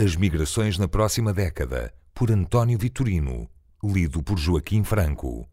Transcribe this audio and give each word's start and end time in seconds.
As 0.00 0.14
migrações 0.14 0.78
na 0.78 0.86
próxima 0.86 1.32
década, 1.32 1.92
por 2.14 2.30
António 2.30 2.78
Vitorino, 2.78 3.50
lido 3.82 4.22
por 4.22 4.38
Joaquim 4.38 4.84
Franco. 4.84 5.44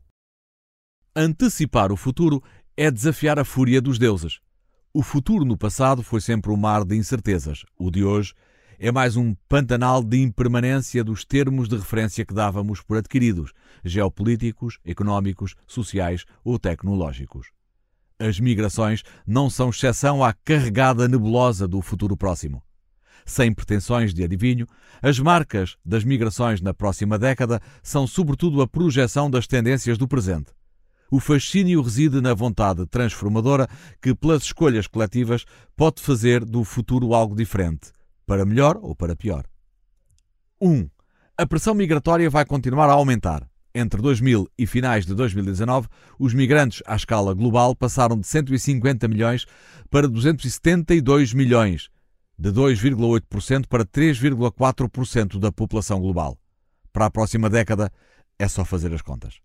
Antecipar 1.16 1.92
o 1.92 1.98
futuro 1.98 2.44
é 2.78 2.92
desafiar 2.92 3.40
a 3.40 3.44
fúria 3.44 3.82
dos 3.82 3.98
deuses. 3.98 4.40
O 4.94 5.02
futuro 5.02 5.44
no 5.44 5.58
passado 5.58 6.04
foi 6.04 6.22
sempre 6.22 6.52
um 6.52 6.56
mar 6.56 6.86
de 6.86 6.96
incertezas. 6.96 7.66
O 7.76 7.90
de 7.90 8.04
hoje 8.04 8.36
é 8.78 8.92
mais 8.92 9.16
um 9.16 9.34
pantanal 9.50 10.04
de 10.04 10.22
impermanência 10.22 11.04
dos 11.04 11.26
termos 11.26 11.68
de 11.68 11.78
referência 11.78 12.24
que 12.24 12.36
dávamos 12.36 12.84
por 12.84 12.98
adquiridos, 12.98 13.52
geopolíticos, 13.84 14.78
económicos, 14.86 15.56
sociais 15.66 16.24
ou 16.44 16.60
tecnológicos. 16.60 17.48
As 18.20 18.40
migrações 18.40 19.02
não 19.26 19.50
são 19.50 19.72
exceção 19.72 20.24
à 20.24 20.34
carregada 20.34 21.08
nebulosa 21.08 21.68
do 21.68 21.82
futuro 21.82 22.16
próximo 22.16 22.62
sem 23.26 23.52
pretensões 23.52 24.14
de 24.14 24.24
adivinho, 24.24 24.68
as 25.02 25.20
marcas 25.20 25.76
das 25.84 26.04
migrações 26.04 26.62
na 26.62 26.74
próxima 26.74 27.18
década 27.18 27.60
são 27.82 28.06
sobretudo 28.06 28.62
a 28.62 28.68
projeção 28.68 29.30
das 29.30 29.48
tendências 29.48 29.98
do 29.98 30.08
presente. 30.08 30.52
O 31.10 31.20
fascínio 31.20 31.82
reside 31.82 32.20
na 32.22 32.34
vontade 32.34 32.86
transformadora 32.88 33.68
que, 34.02 34.14
pelas 34.14 34.44
escolhas 34.44 34.88
coletivas, 34.88 35.46
pode 35.76 36.02
fazer 36.02 36.44
do 36.44 36.64
futuro 36.64 37.14
algo 37.14 37.36
diferente, 37.36 37.92
para 38.26 38.46
melhor 38.46 38.78
ou 38.82 38.96
para 38.96 39.16
pior. 39.16 39.46
1. 40.60 40.70
Um, 40.70 40.90
a 41.38 41.46
pressão 41.46 41.74
migratória 41.74 42.30
vai 42.30 42.46
continuar 42.46 42.90
a 42.90 42.94
aumentar. 42.94 43.48
Entre 43.74 44.02
2000 44.02 44.48
e 44.58 44.66
finais 44.66 45.06
de 45.06 45.14
2019, 45.14 45.90
os 46.18 46.34
migrantes 46.34 46.82
à 46.88 46.96
escala 46.96 47.34
global 47.34 47.76
passaram 47.76 48.18
de 48.18 48.26
150 48.26 49.06
milhões 49.08 49.46
para 49.92 50.08
272 50.08 51.34
milhões, 51.34 51.90
de 52.38 52.52
2,8% 52.52 53.68
para 53.68 53.86
3,4% 53.86 55.40
da 55.40 55.52
população 55.52 56.00
global. 56.00 56.38
Para 56.92 57.06
a 57.06 57.12
próxima 57.12 57.50
década, 57.50 57.92
é 58.38 58.48
só 58.48 58.64
fazer 58.64 58.94
as 58.94 59.02
contas. 59.02 59.40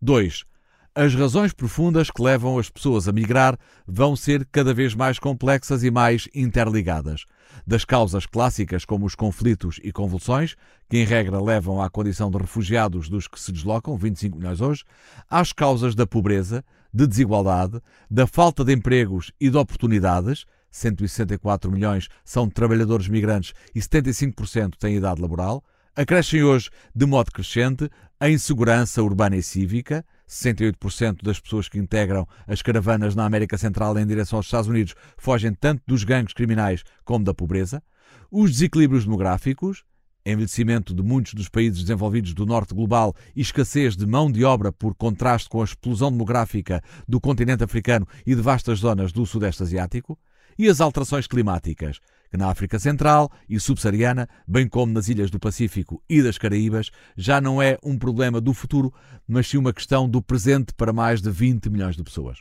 2. 0.00 0.44
As 0.92 1.14
razões 1.14 1.52
profundas 1.52 2.10
que 2.10 2.20
levam 2.20 2.58
as 2.58 2.68
pessoas 2.68 3.06
a 3.06 3.12
migrar 3.12 3.56
vão 3.86 4.16
ser 4.16 4.44
cada 4.50 4.74
vez 4.74 4.92
mais 4.92 5.20
complexas 5.20 5.84
e 5.84 5.90
mais 5.90 6.28
interligadas. 6.34 7.26
Das 7.64 7.84
causas 7.84 8.26
clássicas, 8.26 8.84
como 8.84 9.06
os 9.06 9.14
conflitos 9.14 9.78
e 9.84 9.92
convulsões, 9.92 10.56
que 10.88 10.98
em 10.98 11.04
regra 11.04 11.40
levam 11.40 11.80
à 11.80 11.88
condição 11.88 12.28
de 12.28 12.38
refugiados 12.38 13.08
dos 13.08 13.28
que 13.28 13.38
se 13.38 13.52
deslocam, 13.52 13.96
25 13.96 14.36
milhões 14.36 14.60
hoje, 14.60 14.82
às 15.28 15.52
causas 15.52 15.94
da 15.94 16.08
pobreza, 16.08 16.64
de 16.92 17.06
desigualdade, 17.06 17.80
da 18.10 18.26
falta 18.26 18.64
de 18.64 18.72
empregos 18.72 19.30
e 19.40 19.48
de 19.48 19.56
oportunidades, 19.56 20.44
164 20.70 21.70
milhões 21.70 22.08
são 22.24 22.48
trabalhadores 22.48 23.08
migrantes 23.08 23.52
e 23.74 23.80
75% 23.80 24.76
têm 24.78 24.96
idade 24.96 25.20
laboral. 25.20 25.64
Acrescem 25.94 26.42
hoje, 26.42 26.70
de 26.94 27.04
modo 27.04 27.32
crescente, 27.32 27.90
a 28.18 28.30
insegurança 28.30 29.02
urbana 29.02 29.36
e 29.36 29.42
cívica. 29.42 30.04
68% 30.28 31.24
das 31.24 31.40
pessoas 31.40 31.68
que 31.68 31.76
integram 31.76 32.24
as 32.46 32.62
caravanas 32.62 33.16
na 33.16 33.24
América 33.24 33.58
Central 33.58 33.98
em 33.98 34.06
direção 34.06 34.38
aos 34.38 34.46
Estados 34.46 34.68
Unidos 34.68 34.94
fogem 35.18 35.52
tanto 35.52 35.82
dos 35.88 36.04
gangues 36.04 36.32
criminais 36.32 36.84
como 37.04 37.24
da 37.24 37.34
pobreza. 37.34 37.82
Os 38.30 38.52
desequilíbrios 38.52 39.04
demográficos, 39.04 39.82
envelhecimento 40.24 40.94
de 40.94 41.02
muitos 41.02 41.34
dos 41.34 41.48
países 41.48 41.80
desenvolvidos 41.80 42.32
do 42.32 42.46
norte 42.46 42.72
global 42.72 43.12
e 43.34 43.40
escassez 43.40 43.96
de 43.96 44.06
mão 44.06 44.30
de 44.30 44.44
obra 44.44 44.70
por 44.70 44.94
contraste 44.94 45.48
com 45.48 45.62
a 45.62 45.64
explosão 45.64 46.12
demográfica 46.12 46.80
do 47.08 47.20
continente 47.20 47.64
africano 47.64 48.06
e 48.24 48.34
de 48.34 48.40
vastas 48.40 48.78
zonas 48.78 49.10
do 49.10 49.26
sudeste 49.26 49.64
asiático 49.64 50.16
e 50.60 50.68
as 50.68 50.78
alterações 50.78 51.26
climáticas, 51.26 52.00
que 52.30 52.36
na 52.36 52.50
África 52.50 52.78
Central 52.78 53.32
e 53.48 53.58
Subsaariana, 53.58 54.28
bem 54.46 54.68
como 54.68 54.92
nas 54.92 55.08
ilhas 55.08 55.30
do 55.30 55.40
Pacífico 55.40 56.02
e 56.06 56.22
das 56.22 56.36
Caraíbas, 56.36 56.90
já 57.16 57.40
não 57.40 57.62
é 57.62 57.78
um 57.82 57.96
problema 57.96 58.42
do 58.42 58.52
futuro, 58.52 58.92
mas 59.26 59.48
sim 59.48 59.56
uma 59.56 59.72
questão 59.72 60.06
do 60.06 60.20
presente 60.20 60.74
para 60.74 60.92
mais 60.92 61.22
de 61.22 61.30
20 61.30 61.70
milhões 61.70 61.96
de 61.96 62.04
pessoas. 62.04 62.40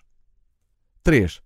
3. 1.02 1.41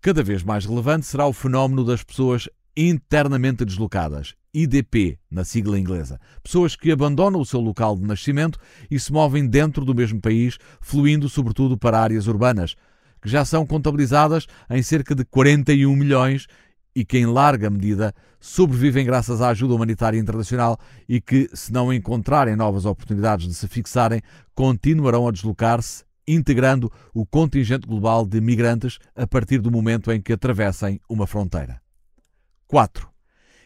Cada 0.00 0.20
vez 0.24 0.42
mais 0.42 0.66
relevante 0.66 1.06
será 1.06 1.28
o 1.28 1.32
fenómeno 1.32 1.84
das 1.84 2.02
pessoas 2.02 2.48
internamente 2.76 3.64
deslocadas, 3.64 4.34
IDP, 4.52 5.20
na 5.30 5.44
sigla 5.44 5.78
inglesa. 5.78 6.18
Pessoas 6.42 6.74
que 6.74 6.90
abandonam 6.90 7.40
o 7.40 7.46
seu 7.46 7.60
local 7.60 7.94
de 7.94 8.02
nascimento 8.02 8.58
e 8.90 8.98
se 8.98 9.12
movem 9.12 9.46
dentro 9.46 9.84
do 9.84 9.94
mesmo 9.94 10.20
país, 10.20 10.58
fluindo 10.80 11.28
sobretudo 11.28 11.78
para 11.78 12.00
áreas 12.00 12.26
urbanas, 12.26 12.74
que 13.26 13.32
já 13.32 13.44
são 13.44 13.66
contabilizadas 13.66 14.46
em 14.70 14.80
cerca 14.84 15.12
de 15.12 15.24
41 15.24 15.96
milhões 15.96 16.46
e 16.94 17.04
que, 17.04 17.18
em 17.18 17.26
larga 17.26 17.68
medida, 17.68 18.14
sobrevivem 18.38 19.04
graças 19.04 19.42
à 19.42 19.48
ajuda 19.48 19.74
humanitária 19.74 20.16
internacional 20.16 20.78
e 21.08 21.20
que, 21.20 21.50
se 21.52 21.72
não 21.72 21.92
encontrarem 21.92 22.54
novas 22.54 22.84
oportunidades 22.84 23.48
de 23.48 23.54
se 23.54 23.66
fixarem, 23.66 24.22
continuarão 24.54 25.26
a 25.26 25.32
deslocar-se, 25.32 26.04
integrando 26.26 26.90
o 27.12 27.26
contingente 27.26 27.88
global 27.88 28.24
de 28.24 28.40
migrantes 28.40 29.00
a 29.16 29.26
partir 29.26 29.58
do 29.58 29.72
momento 29.72 30.12
em 30.12 30.22
que 30.22 30.32
atravessem 30.32 31.00
uma 31.10 31.26
fronteira. 31.26 31.82
4. 32.68 33.08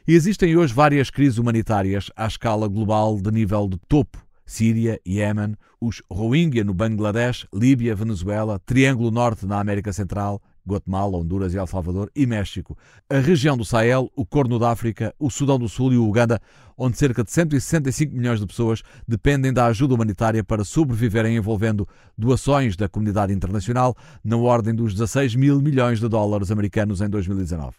Existem 0.09 0.57
hoje 0.57 0.73
várias 0.73 1.11
crises 1.11 1.37
humanitárias 1.37 2.11
à 2.17 2.27
escala 2.27 2.67
global 2.67 3.21
de 3.21 3.31
nível 3.31 3.69
de 3.69 3.79
topo 3.87 4.27
Síria, 4.51 5.01
Iémen, 5.07 5.55
os 5.81 6.03
Rohingya 6.11 6.65
no 6.65 6.75
Bangladesh, 6.75 7.47
Líbia, 7.55 7.95
Venezuela, 7.95 8.59
Triângulo 8.59 9.13
Norte 9.13 9.47
na 9.47 9.61
América 9.61 9.93
Central, 9.93 10.43
Guatemala, 10.67 11.17
Honduras 11.17 11.55
e 11.55 11.57
El 11.57 11.69
Salvador 11.69 12.11
e 12.17 12.27
México, 12.27 12.77
a 13.09 13.19
região 13.19 13.57
do 13.57 13.65
Sahel, 13.65 14.11
o 14.17 14.27
Corno 14.27 14.59
da 14.59 14.73
África, 14.73 15.15
o 15.21 15.31
Sudão 15.31 15.57
do 15.57 15.69
Sul 15.69 15.93
e 15.93 15.97
o 15.97 16.05
Uganda, 16.05 16.41
onde 16.77 16.99
cerca 16.99 17.23
de 17.23 17.31
165 17.31 18.13
milhões 18.13 18.41
de 18.41 18.47
pessoas 18.47 18.83
dependem 19.07 19.53
da 19.53 19.67
ajuda 19.67 19.95
humanitária 19.95 20.43
para 20.43 20.65
sobreviverem 20.65 21.37
envolvendo 21.37 21.87
doações 22.19 22.77
da 22.77 22.89
comunidade 22.89 23.33
internacional 23.33 23.97
na 24.25 24.37
ordem 24.37 24.75
dos 24.75 24.95
16 24.95 25.37
mil 25.37 25.63
milhões 25.63 26.01
de 26.01 26.09
dólares 26.09 26.51
americanos 26.51 27.01
em 27.01 27.09
2019. 27.09 27.77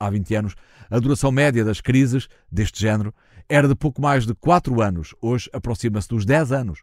Há 0.00 0.10
20 0.10 0.34
anos, 0.34 0.54
a 0.90 0.98
duração 0.98 1.30
média 1.30 1.64
das 1.64 1.80
crises 1.80 2.26
deste 2.50 2.80
género 2.80 3.14
era 3.50 3.66
de 3.66 3.74
pouco 3.74 4.00
mais 4.00 4.24
de 4.24 4.32
4 4.32 4.80
anos, 4.80 5.12
hoje 5.20 5.50
aproxima-se 5.52 6.08
dos 6.08 6.24
10 6.24 6.52
anos. 6.52 6.78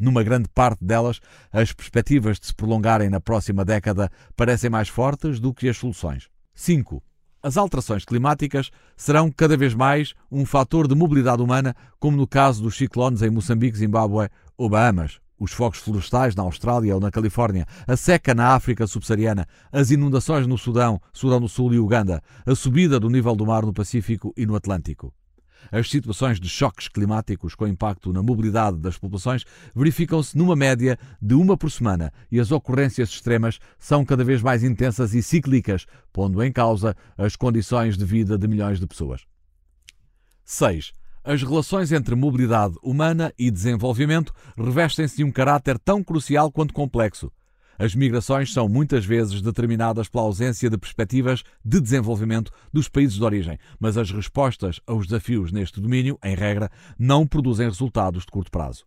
Numa 0.00 0.22
grande 0.22 0.48
parte 0.48 0.82
delas, 0.82 1.20
as 1.52 1.74
perspectivas 1.74 2.40
de 2.40 2.46
se 2.46 2.54
prolongarem 2.54 3.10
na 3.10 3.20
próxima 3.20 3.66
década 3.66 4.10
parecem 4.34 4.70
mais 4.70 4.88
fortes 4.88 5.38
do 5.38 5.52
que 5.52 5.68
as 5.68 5.76
soluções. 5.76 6.28
5. 6.54 7.02
As 7.42 7.58
alterações 7.58 8.06
climáticas 8.06 8.70
serão 8.96 9.30
cada 9.30 9.58
vez 9.58 9.74
mais 9.74 10.14
um 10.32 10.46
fator 10.46 10.88
de 10.88 10.94
mobilidade 10.94 11.42
humana, 11.42 11.76
como 12.00 12.16
no 12.16 12.26
caso 12.26 12.62
dos 12.62 12.78
ciclones 12.78 13.20
em 13.20 13.28
Moçambique, 13.28 13.76
Zimbábue 13.76 14.30
ou 14.56 14.70
Bahamas, 14.70 15.20
os 15.38 15.52
focos 15.52 15.80
florestais 15.80 16.34
na 16.34 16.44
Austrália 16.44 16.94
ou 16.94 17.00
na 17.00 17.10
Califórnia, 17.10 17.66
a 17.86 17.94
seca 17.94 18.34
na 18.34 18.54
África 18.54 18.86
subsaariana, 18.86 19.46
as 19.70 19.90
inundações 19.90 20.46
no 20.46 20.56
Sudão, 20.56 20.98
Sudão 21.12 21.40
do 21.40 21.48
Sul 21.48 21.74
e 21.74 21.78
Uganda, 21.78 22.22
a 22.46 22.54
subida 22.54 22.98
do 22.98 23.10
nível 23.10 23.36
do 23.36 23.44
mar 23.44 23.66
no 23.66 23.72
Pacífico 23.74 24.32
e 24.34 24.46
no 24.46 24.56
Atlântico. 24.56 25.12
As 25.70 25.90
situações 25.90 26.40
de 26.40 26.48
choques 26.48 26.88
climáticos 26.88 27.54
com 27.54 27.66
impacto 27.66 28.12
na 28.12 28.22
mobilidade 28.22 28.78
das 28.78 28.98
populações 28.98 29.44
verificam-se 29.74 30.36
numa 30.36 30.56
média 30.56 30.98
de 31.20 31.34
uma 31.34 31.56
por 31.56 31.70
semana 31.70 32.12
e 32.30 32.40
as 32.40 32.50
ocorrências 32.50 33.10
extremas 33.10 33.58
são 33.78 34.04
cada 34.04 34.24
vez 34.24 34.42
mais 34.42 34.62
intensas 34.62 35.14
e 35.14 35.22
cíclicas, 35.22 35.86
pondo 36.12 36.42
em 36.42 36.52
causa 36.52 36.96
as 37.16 37.36
condições 37.36 37.96
de 37.96 38.04
vida 38.04 38.38
de 38.38 38.48
milhões 38.48 38.80
de 38.80 38.86
pessoas. 38.86 39.22
6. 40.44 40.92
As 41.24 41.42
relações 41.42 41.90
entre 41.90 42.14
mobilidade 42.14 42.76
humana 42.80 43.32
e 43.36 43.50
desenvolvimento 43.50 44.32
revestem-se 44.56 45.16
de 45.16 45.24
um 45.24 45.32
caráter 45.32 45.76
tão 45.76 46.02
crucial 46.02 46.52
quanto 46.52 46.72
complexo. 46.72 47.32
As 47.78 47.94
migrações 47.94 48.52
são 48.52 48.68
muitas 48.68 49.04
vezes 49.04 49.42
determinadas 49.42 50.08
pela 50.08 50.24
ausência 50.24 50.70
de 50.70 50.78
perspectivas 50.78 51.42
de 51.64 51.80
desenvolvimento 51.80 52.50
dos 52.72 52.88
países 52.88 53.16
de 53.16 53.24
origem, 53.24 53.58
mas 53.78 53.96
as 53.96 54.10
respostas 54.10 54.80
aos 54.86 55.06
desafios 55.06 55.52
neste 55.52 55.80
domínio, 55.80 56.18
em 56.24 56.34
regra, 56.34 56.70
não 56.98 57.26
produzem 57.26 57.66
resultados 57.66 58.22
de 58.22 58.30
curto 58.32 58.50
prazo. 58.50 58.84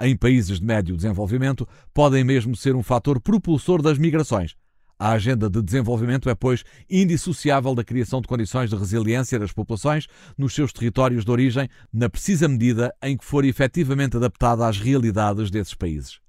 Em 0.00 0.16
países 0.16 0.60
de 0.60 0.64
médio 0.64 0.96
desenvolvimento, 0.96 1.66
podem 1.92 2.22
mesmo 2.22 2.54
ser 2.54 2.76
um 2.76 2.82
fator 2.82 3.20
propulsor 3.20 3.82
das 3.82 3.98
migrações. 3.98 4.54
A 4.98 5.12
agenda 5.12 5.48
de 5.48 5.62
desenvolvimento 5.62 6.28
é, 6.28 6.34
pois, 6.34 6.64
indissociável 6.90 7.74
da 7.74 7.84
criação 7.84 8.20
de 8.20 8.26
condições 8.26 8.68
de 8.68 8.76
resiliência 8.76 9.38
das 9.38 9.52
populações 9.52 10.08
nos 10.36 10.54
seus 10.54 10.72
territórios 10.72 11.24
de 11.24 11.30
origem, 11.30 11.68
na 11.92 12.08
precisa 12.08 12.48
medida 12.48 12.92
em 13.02 13.16
que 13.16 13.24
for 13.24 13.44
efetivamente 13.44 14.16
adaptada 14.16 14.66
às 14.66 14.78
realidades 14.78 15.50
desses 15.50 15.74
países. 15.74 16.20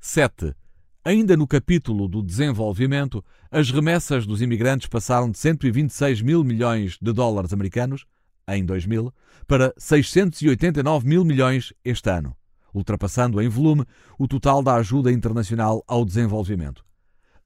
7. 0.00 0.54
Ainda 1.08 1.38
no 1.38 1.46
capítulo 1.46 2.06
do 2.06 2.22
desenvolvimento, 2.22 3.24
as 3.50 3.70
remessas 3.70 4.26
dos 4.26 4.42
imigrantes 4.42 4.88
passaram 4.88 5.30
de 5.30 5.38
126 5.38 6.20
mil 6.20 6.44
milhões 6.44 6.98
de 7.00 7.14
dólares 7.14 7.50
americanos, 7.50 8.04
em 8.46 8.62
2000, 8.62 9.10
para 9.46 9.72
689 9.78 11.08
mil 11.08 11.24
milhões 11.24 11.72
este 11.82 12.10
ano, 12.10 12.36
ultrapassando 12.74 13.40
em 13.40 13.48
volume 13.48 13.86
o 14.18 14.28
total 14.28 14.62
da 14.62 14.74
ajuda 14.74 15.10
internacional 15.10 15.82
ao 15.88 16.04
desenvolvimento. 16.04 16.84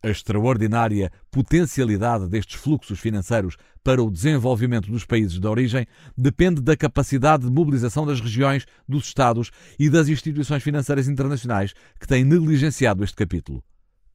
A 0.02 0.08
extraordinária 0.08 1.12
potencialidade 1.30 2.28
destes 2.28 2.60
fluxos 2.60 2.98
financeiros 2.98 3.56
para 3.84 4.02
o 4.02 4.10
desenvolvimento 4.10 4.90
dos 4.90 5.04
países 5.04 5.38
de 5.38 5.46
origem 5.46 5.86
depende 6.16 6.60
da 6.60 6.76
capacidade 6.76 7.44
de 7.44 7.50
mobilização 7.52 8.04
das 8.04 8.20
regiões, 8.20 8.66
dos 8.88 9.06
Estados 9.06 9.50
e 9.78 9.88
das 9.88 10.08
instituições 10.08 10.62
financeiras 10.62 11.06
internacionais 11.06 11.72
que 12.00 12.06
têm 12.06 12.24
negligenciado 12.24 13.04
este 13.04 13.16
capítulo. 13.16 13.62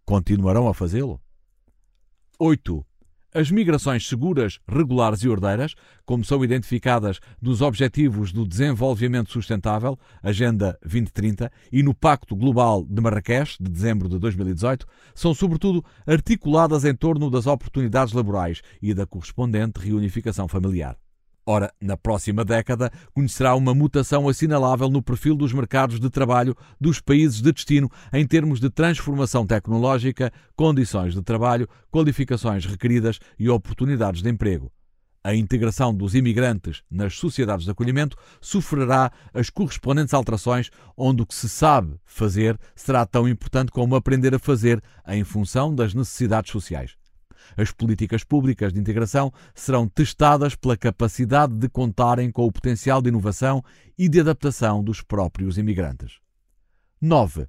Continuarão 0.05 0.67
a 0.67 0.73
fazê-lo? 0.73 1.21
8. 2.37 2.85
As 3.37 3.51
migrações 3.51 4.07
seguras, 4.07 4.59
regulares 4.67 5.21
e 5.21 5.29
ordeiras, 5.29 5.75
como 6.07 6.25
são 6.25 6.43
identificadas 6.43 7.19
nos 7.39 7.61
Objetivos 7.61 8.33
do 8.33 8.47
Desenvolvimento 8.47 9.31
Sustentável, 9.31 9.95
Agenda 10.23 10.75
2030, 10.81 11.51
e 11.71 11.83
no 11.83 11.93
Pacto 11.93 12.35
Global 12.35 12.83
de 12.83 12.99
Marrakech, 12.99 13.55
de 13.61 13.69
dezembro 13.69 14.09
de 14.09 14.17
2018, 14.17 14.87
são 15.13 15.35
sobretudo 15.35 15.85
articuladas 16.07 16.83
em 16.83 16.95
torno 16.95 17.29
das 17.29 17.45
oportunidades 17.45 18.11
laborais 18.11 18.63
e 18.81 18.91
da 18.91 19.05
correspondente 19.05 19.79
reunificação 19.81 20.47
familiar. 20.47 20.97
Ora, 21.49 21.71
na 21.79 21.95
próxima 21.95 22.43
década, 22.43 22.91
conhecerá 23.13 23.55
uma 23.55 23.73
mutação 23.73 24.27
assinalável 24.27 24.89
no 24.89 25.01
perfil 25.01 25.33
dos 25.33 25.53
mercados 25.53 25.97
de 25.97 26.09
trabalho 26.09 26.53
dos 26.77 26.99
países 26.99 27.41
de 27.41 27.53
destino 27.53 27.89
em 28.11 28.27
termos 28.27 28.59
de 28.59 28.69
transformação 28.69 29.47
tecnológica, 29.47 30.29
condições 30.57 31.13
de 31.13 31.21
trabalho, 31.21 31.65
qualificações 31.89 32.65
requeridas 32.65 33.17
e 33.39 33.47
oportunidades 33.47 34.21
de 34.21 34.29
emprego. 34.29 34.69
A 35.23 35.33
integração 35.33 35.95
dos 35.95 36.15
imigrantes 36.15 36.83
nas 36.91 37.15
sociedades 37.15 37.63
de 37.63 37.71
acolhimento 37.71 38.17
sofrerá 38.41 39.09
as 39.33 39.49
correspondentes 39.49 40.13
alterações, 40.13 40.69
onde 40.97 41.21
o 41.21 41.25
que 41.25 41.35
se 41.35 41.47
sabe 41.47 41.95
fazer 42.05 42.59
será 42.75 43.05
tão 43.05 43.25
importante 43.25 43.71
como 43.71 43.95
aprender 43.95 44.35
a 44.35 44.39
fazer 44.39 44.83
em 45.07 45.23
função 45.23 45.73
das 45.73 45.93
necessidades 45.93 46.51
sociais. 46.51 46.97
As 47.55 47.71
políticas 47.71 48.23
públicas 48.23 48.73
de 48.73 48.79
integração 48.79 49.31
serão 49.53 49.87
testadas 49.87 50.55
pela 50.55 50.75
capacidade 50.75 51.53
de 51.53 51.69
contarem 51.69 52.31
com 52.31 52.45
o 52.45 52.51
potencial 52.51 53.01
de 53.01 53.09
inovação 53.09 53.63
e 53.97 54.09
de 54.09 54.19
adaptação 54.19 54.83
dos 54.83 55.01
próprios 55.01 55.57
imigrantes. 55.57 56.19
9. 57.01 57.47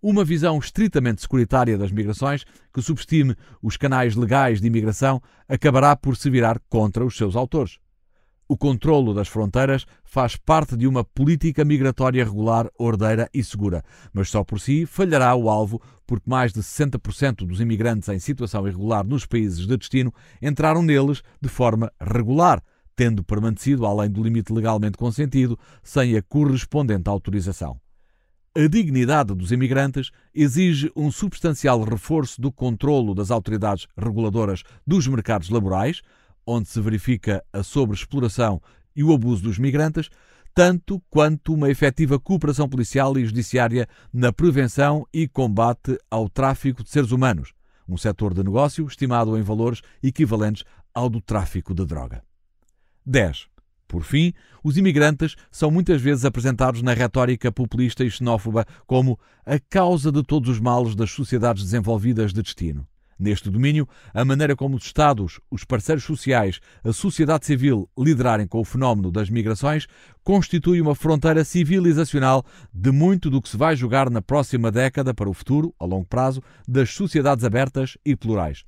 Uma 0.00 0.24
visão 0.24 0.58
estritamente 0.58 1.22
securitária 1.22 1.76
das 1.76 1.90
migrações, 1.90 2.44
que 2.72 2.80
subestime 2.80 3.36
os 3.60 3.76
canais 3.76 4.14
legais 4.14 4.60
de 4.60 4.66
imigração, 4.66 5.20
acabará 5.48 5.96
por 5.96 6.16
se 6.16 6.30
virar 6.30 6.60
contra 6.68 7.04
os 7.04 7.16
seus 7.16 7.34
autores. 7.34 7.78
O 8.50 8.56
controlo 8.56 9.12
das 9.12 9.28
fronteiras 9.28 9.84
faz 10.02 10.34
parte 10.34 10.74
de 10.74 10.86
uma 10.86 11.04
política 11.04 11.66
migratória 11.66 12.24
regular, 12.24 12.70
ordeira 12.78 13.28
e 13.34 13.44
segura, 13.44 13.84
mas 14.10 14.30
só 14.30 14.42
por 14.42 14.58
si 14.58 14.86
falhará 14.86 15.34
o 15.34 15.50
alvo, 15.50 15.82
porque 16.06 16.30
mais 16.30 16.50
de 16.50 16.60
60% 16.60 17.46
dos 17.46 17.60
imigrantes 17.60 18.08
em 18.08 18.18
situação 18.18 18.66
irregular 18.66 19.04
nos 19.06 19.26
países 19.26 19.66
de 19.66 19.76
destino 19.76 20.14
entraram 20.40 20.82
neles 20.82 21.22
de 21.38 21.48
forma 21.50 21.92
regular, 22.00 22.62
tendo 22.96 23.22
permanecido 23.22 23.84
além 23.84 24.10
do 24.10 24.22
limite 24.22 24.50
legalmente 24.50 24.96
consentido, 24.96 25.58
sem 25.82 26.16
a 26.16 26.22
correspondente 26.22 27.10
autorização. 27.10 27.78
A 28.56 28.66
dignidade 28.66 29.34
dos 29.34 29.52
imigrantes 29.52 30.10
exige 30.34 30.90
um 30.96 31.12
substancial 31.12 31.82
reforço 31.82 32.40
do 32.40 32.50
controlo 32.50 33.14
das 33.14 33.30
autoridades 33.30 33.86
reguladoras 33.94 34.62
dos 34.86 35.06
mercados 35.06 35.50
laborais, 35.50 36.00
onde 36.50 36.66
se 36.66 36.80
verifica 36.80 37.44
a 37.52 37.62
sobreexploração 37.62 38.58
e 38.96 39.04
o 39.04 39.12
abuso 39.12 39.42
dos 39.42 39.58
migrantes, 39.58 40.08
tanto 40.54 40.98
quanto 41.10 41.52
uma 41.52 41.68
efetiva 41.68 42.18
cooperação 42.18 42.66
policial 42.66 43.18
e 43.18 43.26
judiciária 43.26 43.86
na 44.10 44.32
prevenção 44.32 45.06
e 45.12 45.28
combate 45.28 45.98
ao 46.10 46.26
tráfico 46.26 46.82
de 46.82 46.88
seres 46.88 47.12
humanos, 47.12 47.52
um 47.86 47.98
setor 47.98 48.32
de 48.32 48.42
negócio 48.42 48.86
estimado 48.86 49.36
em 49.36 49.42
valores 49.42 49.82
equivalentes 50.02 50.64
ao 50.94 51.10
do 51.10 51.20
tráfico 51.20 51.74
de 51.74 51.84
droga. 51.84 52.24
10. 53.04 53.46
Por 53.86 54.02
fim, 54.02 54.32
os 54.64 54.78
imigrantes 54.78 55.36
são 55.50 55.70
muitas 55.70 56.00
vezes 56.00 56.24
apresentados 56.24 56.80
na 56.80 56.94
retórica 56.94 57.52
populista 57.52 58.04
e 58.04 58.10
xenófoba 58.10 58.64
como 58.86 59.20
a 59.44 59.58
causa 59.58 60.10
de 60.10 60.22
todos 60.22 60.48
os 60.48 60.60
males 60.60 60.94
das 60.94 61.10
sociedades 61.10 61.62
desenvolvidas 61.62 62.32
de 62.32 62.42
destino. 62.42 62.87
Neste 63.18 63.50
domínio, 63.50 63.88
a 64.14 64.24
maneira 64.24 64.54
como 64.54 64.76
os 64.76 64.84
Estados, 64.84 65.40
os 65.50 65.64
parceiros 65.64 66.04
sociais, 66.04 66.60
a 66.84 66.92
sociedade 66.92 67.46
civil 67.46 67.88
liderarem 67.98 68.46
com 68.46 68.60
o 68.60 68.64
fenómeno 68.64 69.10
das 69.10 69.28
migrações 69.28 69.88
constitui 70.22 70.80
uma 70.80 70.94
fronteira 70.94 71.42
civilizacional 71.44 72.44
de 72.72 72.92
muito 72.92 73.28
do 73.28 73.42
que 73.42 73.48
se 73.48 73.56
vai 73.56 73.74
jogar 73.74 74.08
na 74.08 74.22
próxima 74.22 74.70
década 74.70 75.12
para 75.12 75.28
o 75.28 75.34
futuro, 75.34 75.74
a 75.80 75.84
longo 75.84 76.06
prazo, 76.06 76.40
das 76.66 76.90
sociedades 76.90 77.44
abertas 77.44 77.98
e 78.04 78.14
plurais. 78.14 78.64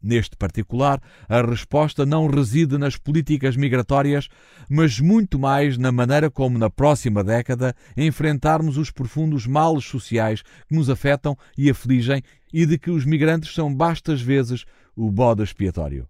Neste 0.00 0.36
particular, 0.36 1.00
a 1.28 1.42
resposta 1.42 2.06
não 2.06 2.28
reside 2.28 2.78
nas 2.78 2.96
políticas 2.96 3.56
migratórias, 3.56 4.28
mas 4.68 5.00
muito 5.00 5.38
mais 5.38 5.76
na 5.76 5.90
maneira 5.90 6.30
como, 6.30 6.56
na 6.56 6.70
próxima 6.70 7.24
década, 7.24 7.74
enfrentarmos 7.96 8.78
os 8.78 8.92
profundos 8.92 9.46
males 9.46 9.84
sociais 9.84 10.42
que 10.42 10.74
nos 10.74 10.88
afetam 10.88 11.36
e 11.56 11.68
afligem 11.68 12.22
e 12.52 12.64
de 12.64 12.78
que 12.78 12.90
os 12.90 13.04
migrantes 13.04 13.52
são 13.52 13.74
bastas 13.74 14.20
vezes 14.20 14.64
o 14.94 15.10
bode 15.10 15.42
expiatório. 15.42 16.08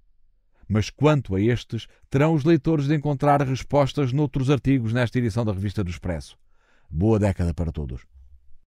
Mas 0.69 0.91
quanto 0.91 1.35
a 1.35 1.41
estes, 1.41 1.87
terão 2.11 2.35
os 2.35 2.45
leitores 2.45 2.87
de 2.87 2.95
encontrar 2.95 3.41
respostas 3.41 4.13
noutros 4.13 4.51
artigos 4.51 4.93
nesta 4.93 5.19
edição 5.19 5.47
da 5.47 5.53
Revista 5.53 5.83
do 5.83 5.91
Expresso. 5.91 6.37
Boa 6.91 7.19
década 7.19 7.55
para 7.55 7.73
todos. 7.73 8.18